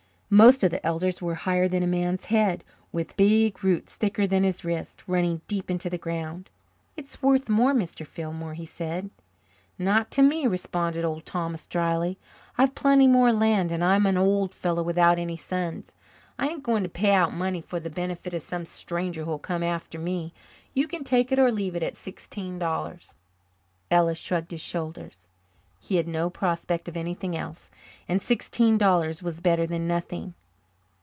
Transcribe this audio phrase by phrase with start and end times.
[0.33, 2.63] Most of the elders were higher than a man's head,
[2.93, 6.49] with big roots, thicker than his wrist, running deep into the ground.
[6.95, 8.07] "It's worth more, Mr.
[8.07, 9.09] Fillmore," he said.
[9.77, 12.17] "Not to me," responded Old Thomas drily.
[12.57, 15.91] "I've plenty more land and I'm an old fellow without any sons.
[16.39, 19.63] I ain't going to pay out money for the benefit of some stranger who'll come
[19.63, 20.33] after me.
[20.73, 23.15] You can take it or leave it at sixteen dollars."
[23.91, 25.27] Ellis shrugged his shoulders.
[25.83, 27.71] He had no prospect of anything else,
[28.07, 30.35] and sixteen dollars were better than nothing.